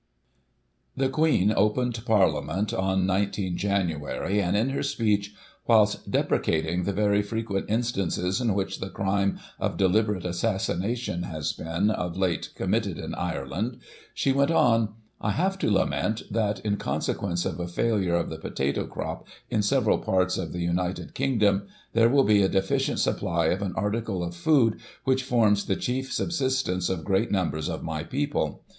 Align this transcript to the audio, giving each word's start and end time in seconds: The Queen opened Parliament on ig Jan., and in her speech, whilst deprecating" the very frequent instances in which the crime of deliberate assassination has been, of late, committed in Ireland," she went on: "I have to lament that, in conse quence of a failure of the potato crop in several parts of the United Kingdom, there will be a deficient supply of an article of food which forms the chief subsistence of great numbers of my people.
The 0.97 1.09
Queen 1.09 1.53
opened 1.55 2.03
Parliament 2.07 2.73
on 2.73 3.07
ig 3.07 3.55
Jan., 3.55 3.91
and 3.91 4.57
in 4.57 4.69
her 4.69 4.81
speech, 4.81 5.35
whilst 5.67 6.09
deprecating" 6.09 6.83
the 6.85 6.91
very 6.91 7.21
frequent 7.21 7.67
instances 7.69 8.41
in 8.41 8.55
which 8.55 8.79
the 8.79 8.89
crime 8.89 9.37
of 9.59 9.77
deliberate 9.77 10.25
assassination 10.25 11.21
has 11.21 11.53
been, 11.53 11.91
of 11.91 12.17
late, 12.17 12.49
committed 12.55 12.97
in 12.97 13.13
Ireland," 13.13 13.77
she 14.15 14.31
went 14.31 14.49
on: 14.49 14.89
"I 15.21 15.33
have 15.33 15.59
to 15.59 15.69
lament 15.69 16.23
that, 16.31 16.59
in 16.65 16.77
conse 16.77 17.13
quence 17.15 17.45
of 17.45 17.59
a 17.59 17.67
failure 17.67 18.15
of 18.15 18.31
the 18.31 18.39
potato 18.39 18.87
crop 18.87 19.27
in 19.51 19.61
several 19.61 19.99
parts 19.99 20.35
of 20.35 20.51
the 20.51 20.61
United 20.61 21.13
Kingdom, 21.13 21.67
there 21.93 22.09
will 22.09 22.23
be 22.23 22.41
a 22.41 22.49
deficient 22.49 22.97
supply 22.97 23.49
of 23.49 23.61
an 23.61 23.73
article 23.75 24.23
of 24.23 24.35
food 24.35 24.79
which 25.03 25.21
forms 25.21 25.65
the 25.65 25.75
chief 25.75 26.11
subsistence 26.11 26.89
of 26.89 27.05
great 27.05 27.29
numbers 27.29 27.69
of 27.69 27.83
my 27.83 28.03
people. 28.03 28.63